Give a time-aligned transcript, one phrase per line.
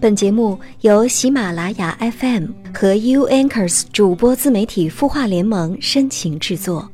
[0.00, 6.90] 本节目由喜马拉雅 FM 和 U Anchors 主播自媒体孵化联盟深情制作。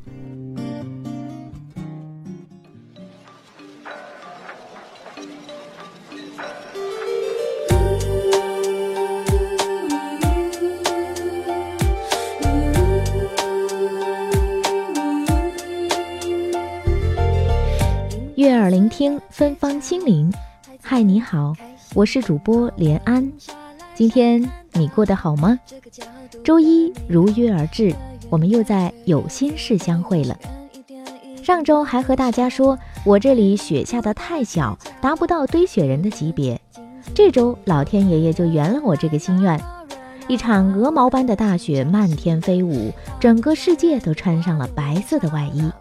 [18.35, 20.29] 悦耳聆听，芬芳心灵。
[20.81, 21.53] 嗨，你好。
[21.93, 23.31] 我是主播连安，
[23.95, 25.59] 今天你过得好吗？
[26.43, 27.95] 周一如约而至，
[28.29, 30.37] 我们又在有心事相会了。
[31.43, 36.59] 上周还和大家说我这里雪下的太小，达不到堆雪人的级别。
[37.15, 39.59] 这周老天爷爷就圆了我这个心愿，
[40.27, 45.71] 一场鹅毛般的大雪漫天飞舞，整个世界都穿上了白色的外衣。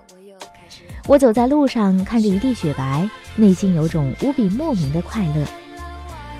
[1.06, 5.44] 我走在路上，看着一地雪白，内心有种无比莫名的快乐。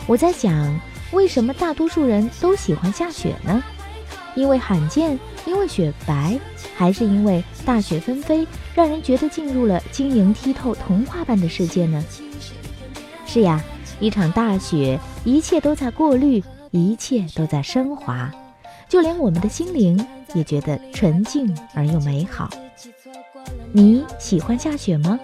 [0.06, 3.62] 我在想，为什么大多数人都喜欢下雪呢？
[4.37, 6.38] 因为罕见，因为雪白，
[6.76, 12.04] 还是因为大雪纷飞，让人觉得进入了晶莹剔透、童话般的世界呢？
[13.27, 13.60] 是呀，
[13.99, 18.30] 一场大雪，一切都在过滤，一切都在升华，
[18.88, 22.49] 就连我们的心灵也觉得纯净而又美好。
[23.73, 25.18] 你喜欢下雪吗？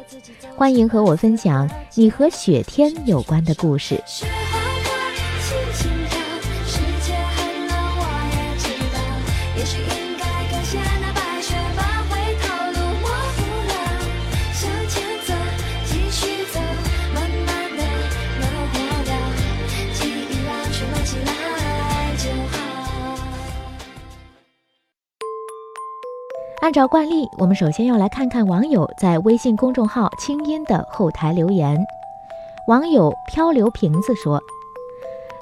[0.56, 4.02] 欢迎和我分享你和雪天有关的故事。
[26.62, 31.76] 按照惯例，我们首先要来看看网友在微信公众号“清音”的后台留言。
[32.68, 34.40] 网友漂流瓶子说：“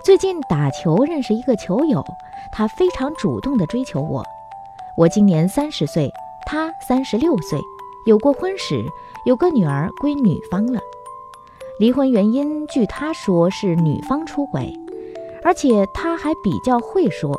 [0.02, 2.02] 最近打球认识一个球友，
[2.50, 4.24] 他非常主动地追求我。
[4.96, 6.10] 我今年三十岁，
[6.46, 7.60] 他三十六岁，
[8.06, 8.82] 有过婚史，
[9.26, 10.80] 有个女儿归女方了。
[11.78, 14.72] 离婚原因，据他说是女方出轨，
[15.44, 17.38] 而且他还比较会说。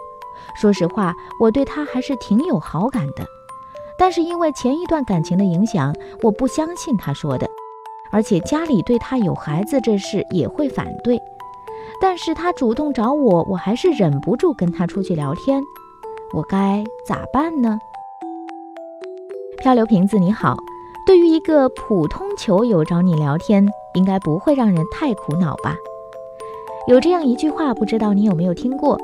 [0.54, 3.26] 说实话，我对他还是挺有好感的。”
[4.02, 7.48] 但是因为前一段感情的影响，我不相信他说的，
[8.12, 11.22] 而且家里对他有孩子这事也会反对。
[12.02, 15.62] 但是他主动找我，我还是忍不住跟他出去聊天，
[16.34, 17.78] 我该咋办呢？
[19.60, 20.58] 漂流瓶子你好，
[21.06, 25.76] 对于一个普通球友找你聊天，应该不会让人太苦恼吧？
[26.88, 28.98] 有这样一句话，不知道你有没有听过：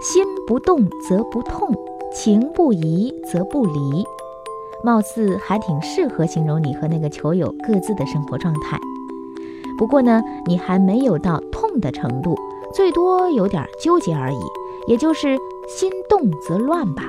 [0.00, 1.70] 心不动则不痛。
[2.16, 4.02] 情不移则不离，
[4.82, 8.80] 貌似还挺适合形容你和那个球友各自的生活状态。
[9.76, 12.34] 不过呢，你还没有到痛的程度，
[12.74, 14.38] 最多有点纠结而已，
[14.88, 15.36] 也就是
[15.68, 17.04] 心动则乱吧。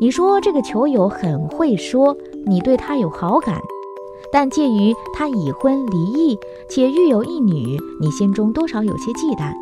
[0.00, 2.16] 你说这个球友很会说，
[2.46, 3.62] 你对他有好感，
[4.32, 6.36] 但介于他已婚离异
[6.68, 9.54] 且育有一女，你心中多少有些忌惮，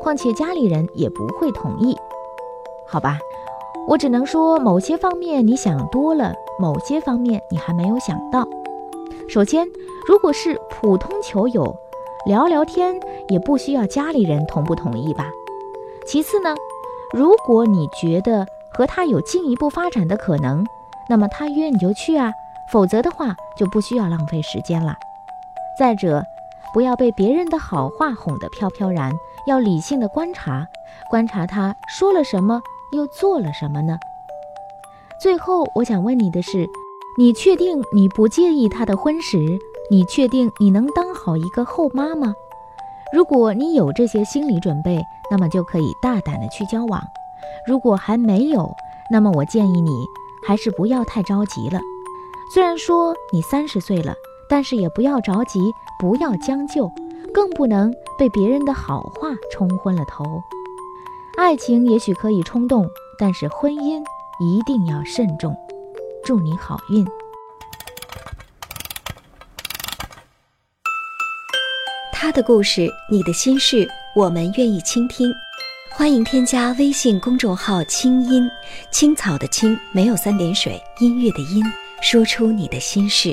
[0.00, 1.96] 况且家里人也不会同意，
[2.86, 3.18] 好吧？
[3.86, 8.46] 我只能说，某些方面你想多了，某些方面你还没有想到。
[9.28, 9.66] 首先，
[10.06, 11.74] 如果是普通球友，
[12.26, 12.94] 聊聊天
[13.28, 15.30] 也不需要家里人同不同意吧。
[16.06, 16.54] 其次呢，
[17.12, 20.64] 如果你觉得和他有进一步发展的可能，
[21.08, 22.32] 那么他约你就去啊，
[22.72, 24.94] 否则的话就不需要浪费时间了。
[25.78, 26.24] 再者，
[26.72, 29.12] 不要被别人的好话哄得飘飘然，
[29.46, 30.66] 要理性的观察，
[31.10, 32.60] 观察他说了什么。
[32.92, 33.98] 又做了什么呢？
[35.20, 36.68] 最后，我想问你的是：
[37.18, 39.58] 你确定你不介意他的婚史？
[39.90, 42.34] 你确定你能当好一个后妈吗？
[43.12, 47.00] 如果你有这些心理准备，那么就可以大胆的去交往；
[47.66, 48.72] 如果还没有，
[49.10, 49.90] 那么我建议你
[50.46, 51.80] 还是不要太着急了。
[52.54, 54.14] 虽然说你三十岁了，
[54.48, 56.90] 但是也不要着急，不要将就，
[57.34, 60.24] 更不能被别人的好话冲昏了头。
[61.40, 62.86] 爱情也许可以冲动，
[63.18, 64.04] 但是婚姻
[64.38, 65.56] 一定要慎重。
[66.22, 67.02] 祝你好运。
[72.12, 75.32] 他的故事，你的心事，我们愿意倾听。
[75.90, 78.46] 欢迎添加微信公众号“清音
[78.92, 81.64] 青草”的青没有三点水，音乐的音，
[82.02, 83.32] 说出你的心事。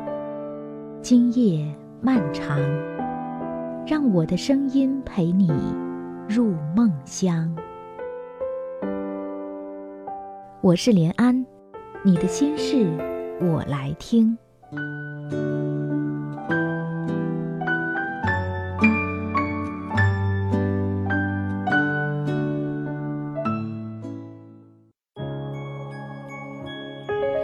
[1.01, 1.65] 今夜
[1.99, 2.59] 漫长，
[3.87, 5.49] 让我的声音陪你
[6.29, 7.53] 入梦乡。
[10.61, 11.43] 我是连安，
[12.05, 12.85] 你的心事
[13.41, 14.37] 我来听。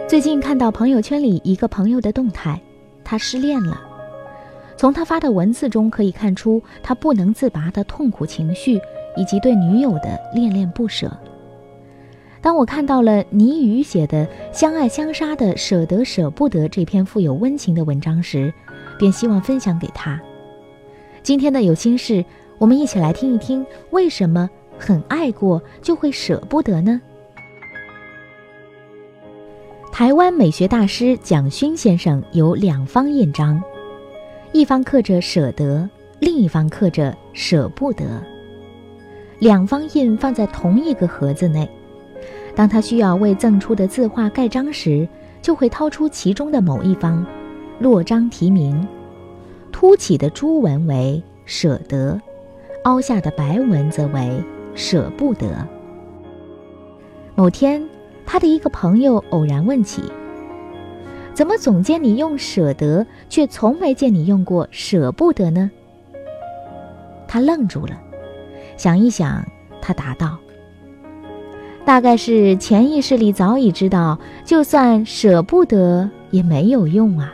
[0.06, 2.58] 最近看到朋友圈里一个朋友的动态，
[3.08, 3.80] 他失恋了。
[4.76, 8.78] 从他发的文字中可以看出他不能自拔的痛苦情绪，
[9.16, 11.10] 以及对女友的恋恋不舍。
[12.42, 18.52] 当我看到了倪宇写的《相爱相杀的舍得舍不得》这篇富有温情的文章时，
[18.98, 20.20] 便希望分享给他。
[21.22, 22.22] 今天的有心事，
[22.58, 27.00] 我们一起来听一听，为什么很爱过就会舍不得呢？
[29.98, 33.60] 台湾美学大师蒋勋先生有两方印章，
[34.52, 35.90] 一方刻着舍得，
[36.20, 38.04] 另一方刻着舍不得。
[39.40, 41.68] 两方印放在同一个盒子内，
[42.54, 45.08] 当他需要为赠出的字画盖章时，
[45.42, 47.26] 就会掏出其中的某一方，
[47.80, 48.86] 落章题名。
[49.72, 52.16] 凸起的朱文为舍得，
[52.84, 54.40] 凹下的白文则为
[54.76, 55.66] 舍不得。
[57.34, 57.84] 某天。
[58.30, 60.02] 他的一个朋友偶然问起
[61.32, 65.70] ：“怎么总见你用舍得，却从没见你用过舍不得呢？”
[67.26, 67.98] 他愣住了，
[68.76, 69.42] 想一想，
[69.80, 70.36] 他答道
[71.86, 77.32] ：“大概是潜意识里早已知道，就算舍不得也没有用啊。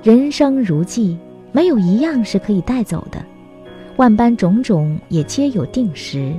[0.00, 1.18] 人生如寄，
[1.50, 3.20] 没有一样是可以带走的，
[3.96, 6.32] 万般种种也皆有定时。”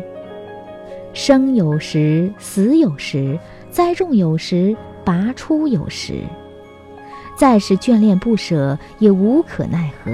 [1.13, 3.37] 生有时，死有时；
[3.69, 6.21] 栽种有时，拔出有时。
[7.35, 10.11] 再是眷恋不舍，也无可奈何。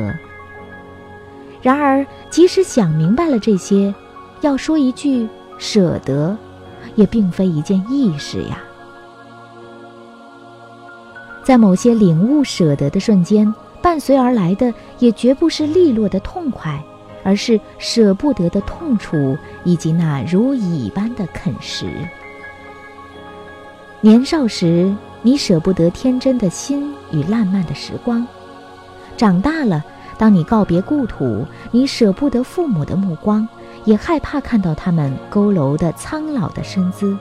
[1.62, 3.94] 然而，即使想明白了这些，
[4.42, 5.28] 要说一句
[5.58, 6.38] 舍得，
[6.96, 8.60] 也并非一件易事呀。
[11.44, 16.82] 在某些领悟舍得的瞬间，伴随而来的也绝不是利落的痛快。
[17.28, 21.86] 而是舍不得的痛楚，以及那如蚁般的啃食。
[24.00, 28.26] 年少时，你舍不得天真的心与烂漫的时光；
[29.18, 29.84] 长大了，
[30.18, 33.46] 当你告别故土，你舍不得父母的目光，
[33.84, 37.18] 也害怕看到他们佝偻的苍老的身姿。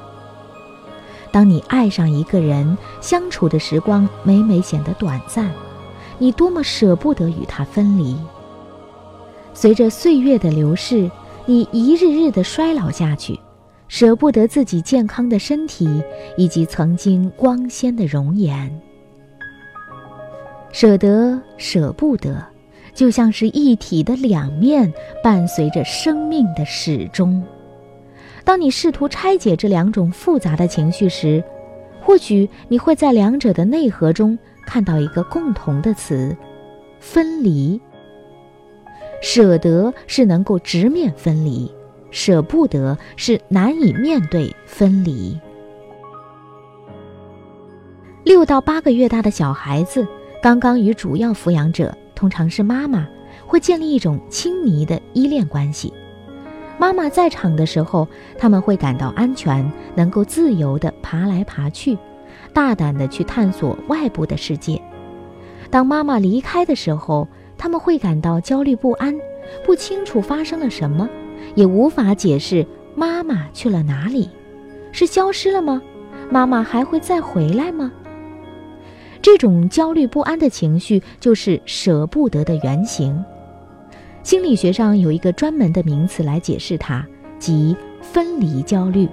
[1.33, 5.51] 当你爱上一个人，相处的时光每每显得短暂，
[6.17, 8.17] 你多么舍不得与他分离。
[9.57, 11.11] 随着岁月的流逝，
[11.47, 13.41] 你一日日的衰老下去，
[13.89, 15.89] 舍不得自己健康的身体
[16.37, 18.71] 以及曾经光鲜的容颜。
[20.73, 22.37] 舍得舍不得，
[22.93, 24.93] 就像是一体的两面，
[25.25, 27.43] 伴随着生命的始终。
[28.45, 31.43] 当你试图拆解这两种复杂的情绪时，
[32.03, 36.37] 或许你会在两者的内核中看到一个共同的词：
[37.01, 37.81] 分离。
[39.21, 41.71] 舍得是能够直面分离，
[42.11, 45.39] 舍不得是难以面对分离。
[48.25, 50.07] 六到八个月大的小孩子
[50.43, 53.07] 刚刚与主要抚养者，通常是妈妈，
[53.47, 55.93] 会建立一种亲昵的依恋关系。
[56.79, 58.07] 妈妈在场的时候，
[58.37, 61.97] 他们会感到安全，能够自由地爬来爬去，
[62.53, 64.81] 大胆地去探索外部的世界。
[65.71, 67.27] 当妈妈离开的时候，
[67.59, 69.15] 他们会感到焦虑不安，
[69.65, 71.09] 不清楚发生了什么，
[71.55, 74.29] 也无法解释妈妈去了哪里，
[74.93, 75.83] 是消失了吗？
[76.31, 77.93] 妈妈还会再回来吗？
[79.23, 83.25] 这种焦虑不安的情绪就是舍不得的原型。
[84.23, 87.07] 心理学上有一个专门的名词来解释它，
[87.39, 89.09] 即分离焦虑。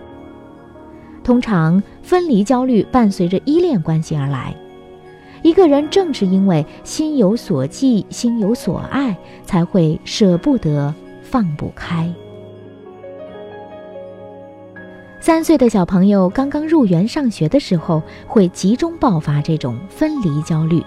[1.24, 4.56] 通常，分离焦虑伴随着依恋关系而来。
[5.44, 12.12] 一个人正是因为心有所寄、心有所爱，才会舍不得、放不开。
[15.20, 20.82] 三岁的小朋友刚刚入园上学的时候，会集中爆发这种分离焦虑，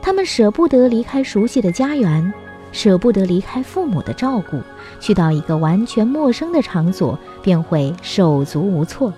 [0.00, 2.32] 他们舍不得离开熟悉的家园，
[2.72, 4.60] 舍不得离开父母的照顾，
[4.98, 9.12] 去到一个完全陌生的场所，便会手足无措。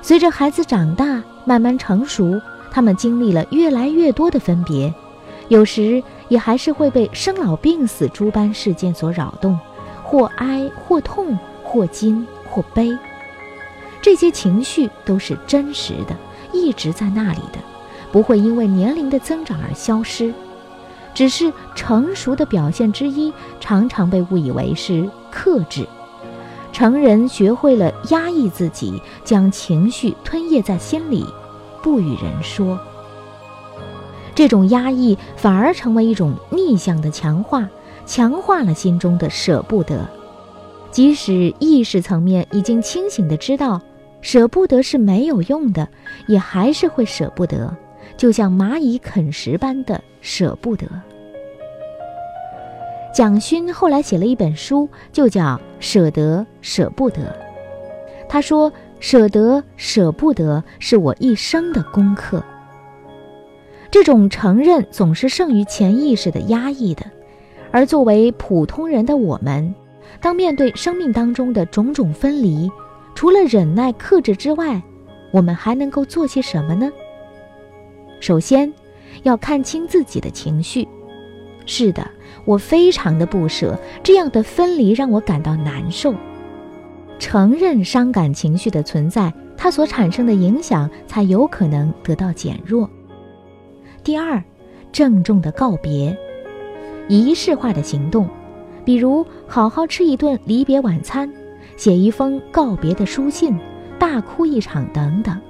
[0.00, 2.40] 随着孩子长大，慢慢成熟，
[2.72, 4.92] 他们经历了越来越多的分别，
[5.48, 9.58] 有时也还是会被生老病死诸般事件所扰动，
[10.02, 12.96] 或哀或痛，或惊或悲。
[14.00, 16.16] 这些情绪都是真实的，
[16.50, 17.58] 一直在那里的，
[18.10, 20.32] 不会因为年龄的增长而消失。
[21.12, 25.86] 只是成熟的表现之一，常常被误以为是克制。
[26.72, 31.26] 成人学会了压抑自己，将情绪吞咽在心里，
[31.82, 32.78] 不与人说。
[34.34, 37.68] 这种压抑反而成为一种逆向的强化，
[38.06, 40.08] 强化了心中的舍不得。
[40.90, 43.80] 即使意识层面已经清醒的知道
[44.20, 45.88] 舍不得是没有用的，
[46.28, 47.74] 也还是会舍不得，
[48.16, 50.86] 就像蚂蚁啃食般的舍不得。
[53.14, 55.42] 蒋勋后来写了一本书，就叫
[55.78, 57.22] 《舍得舍不得》。
[58.28, 62.42] 他说：“舍得舍不得是我一生的功课。”
[63.90, 67.04] 这种承认总是胜于潜意识的压抑的。
[67.72, 69.74] 而作为普通人的我们，
[70.20, 72.70] 当面对生命当中的种种分离，
[73.14, 74.80] 除了忍耐克制之外，
[75.32, 76.90] 我们还能够做些什么呢？
[78.20, 78.72] 首先，
[79.24, 80.86] 要看清自己的情绪。
[81.66, 82.08] 是的。
[82.44, 86.12] 我非常的不舍，这样的分离让我感到难受。
[87.22, 92.90] 承认伤感情绪的存在，它所产生的影响才有可能得到减弱。
[94.02, 94.42] 第二，
[94.90, 96.18] 郑重的告别，
[97.08, 98.28] 仪式化的行动，
[98.84, 101.32] 比如好好吃一顿离别晚餐，
[101.76, 103.56] 写一封告别的书信，
[104.00, 105.40] 大哭一场等等，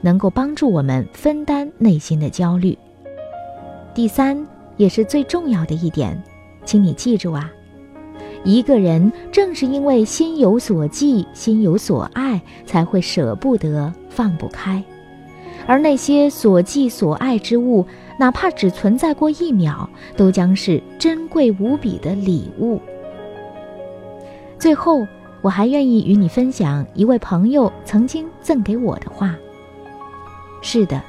[0.00, 2.76] 能够帮助我们分担内心的焦虑。
[3.94, 4.46] 第三，
[4.78, 6.18] 也是最重要的一点。
[6.64, 7.52] 请你记住啊，
[8.44, 14.82] 一个人正是因为心有所寄、心有所爱，才会舍不得、放不开。
[15.66, 17.84] 而那些所寄所爱之物，
[18.18, 22.80] 哪怕只存在过一秒，都将是珍贵无比的礼物。
[24.58, 25.06] 最后，
[25.42, 29.36] 我还愿意与你分享一位朋友曾经赠给我的话：
[30.62, 31.02] 是的，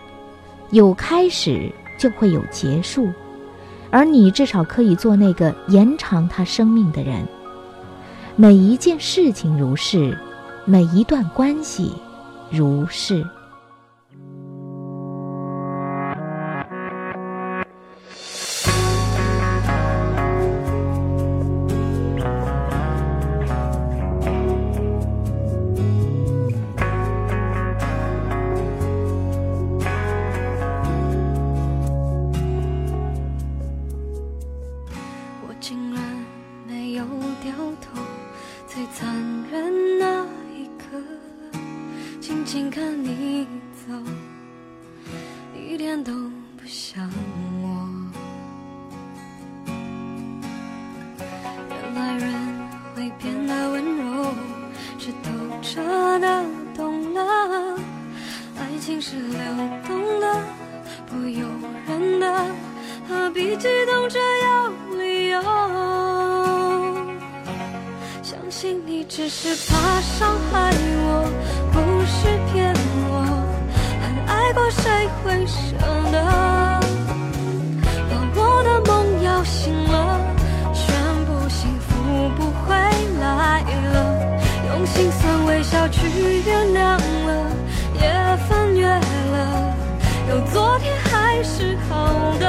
[0.72, 3.08] 有开始就会有结束。
[3.92, 7.28] 而你至少可以做那个延长他生命的人。
[8.36, 10.18] 每一件事情如是，
[10.66, 11.94] 每一段关系
[12.50, 13.26] 如是。
[84.80, 86.08] 用心酸微笑去
[86.46, 87.52] 原谅了。
[87.96, 89.76] 也翻越了，
[90.30, 92.48] 有昨天还是好的，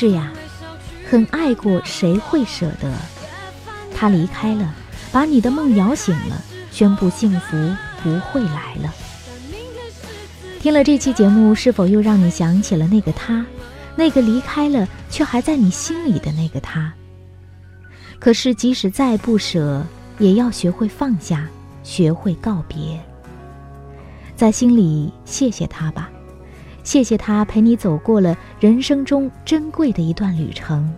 [0.00, 0.32] 是呀，
[1.10, 2.88] 很爱过，谁会舍得？
[3.92, 4.72] 他离开了，
[5.10, 6.40] 把你的梦摇醒了，
[6.70, 7.56] 宣布幸福
[8.00, 8.94] 不会来了。
[10.60, 13.44] 听了这期节目，是否又让你想起了那个他，
[13.96, 16.92] 那个离开了却还在你心里的那个他？
[18.20, 19.84] 可是，即使再不舍，
[20.20, 21.48] 也要学会放下，
[21.82, 23.00] 学会告别。
[24.36, 26.08] 在心里谢谢他吧，
[26.88, 30.90] 谢谢他陪你走过了人生中珍贵的一段旅程，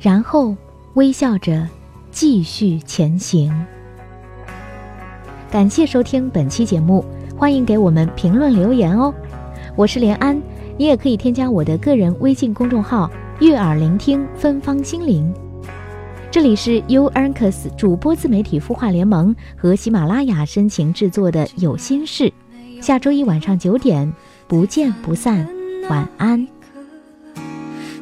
[0.00, 0.56] 然后
[0.94, 1.64] 微笑着
[2.10, 3.54] 继续前行。
[5.48, 7.04] 感谢收听本期节目，
[7.36, 9.14] 欢迎给我们评论留言哦。
[9.76, 10.42] 我是连安，
[10.76, 15.32] 你也可以添加我的个人微信公众号“悦耳聆听芬芳心灵”。
[16.32, 22.24] 这里是 U a n c u s 主播自媒体孵化联盟和喜马拉雅深情制作的《有心事》，
[22.82, 24.12] 下周一晚上九点
[24.50, 25.48] 不见不散，
[25.88, 26.44] 晚安。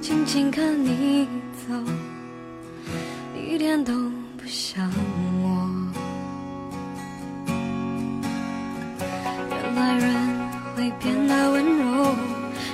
[0.01, 1.75] 静静看你走，
[3.37, 3.93] 一点都
[4.39, 4.91] 不像
[5.43, 5.69] 我。
[9.51, 10.15] 原来人
[10.75, 12.15] 会变得温柔，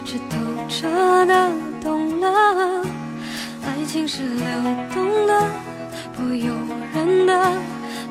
[0.05, 1.51] 是透彻的
[1.83, 2.87] 懂了。
[3.67, 4.47] 爱情是流
[4.95, 5.51] 动的，
[6.17, 6.55] 不由
[6.95, 7.61] 人的，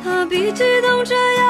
[0.04, 1.43] 何必激动着有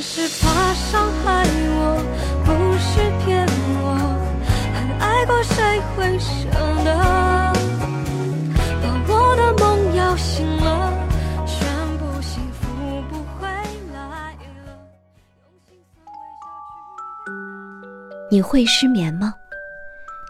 [0.00, 2.00] 只是怕伤害我，
[2.42, 3.46] 不是骗
[3.82, 3.84] 我。
[4.72, 6.48] 很爱过，谁会舍
[6.82, 6.88] 得？
[8.80, 10.90] 把我的梦摇醒了，
[11.46, 13.46] 宣布幸福不回
[13.92, 14.32] 来
[14.64, 14.72] 了。
[15.42, 18.30] 用心酸微笑去。
[18.30, 19.34] 你会失眠吗？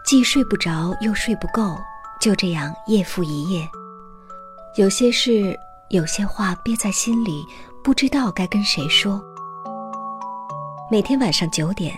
[0.05, 1.79] 既睡不着又睡不够，
[2.19, 3.65] 就这样夜复一夜。
[4.75, 5.57] 有些事，
[5.91, 7.45] 有些话憋在心里，
[7.81, 9.23] 不知道该跟谁说。
[10.91, 11.97] 每天晚上九点，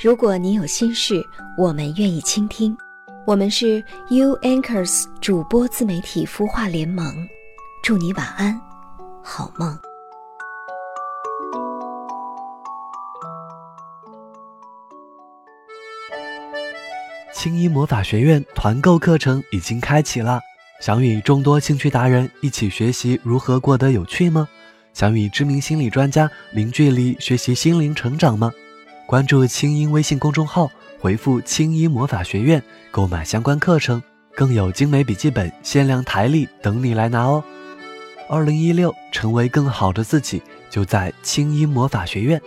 [0.00, 1.24] 如果你有心事，
[1.56, 2.76] 我们愿意倾听。
[3.24, 3.78] 我们是
[4.10, 7.14] U Anchors 主播自媒体孵化联盟，
[7.84, 8.60] 祝你晚安，
[9.22, 9.78] 好梦。
[17.32, 20.40] 青衣魔法学院团购课程已经开启了，
[20.80, 24.48] 想与众多兴趣达人一起学习如何过得有趣吗？
[24.92, 28.52] 想与知名心理专家零距离学习心灵成长吗？
[29.06, 34.02] 关注清音微信公众号，回复“清音魔法学院”购买相关课程，
[34.34, 37.42] 更有精美笔记本、限量台历等你来拿哦。
[38.28, 42.40] 二零一六，成为更好的自己，就在清音魔法学院。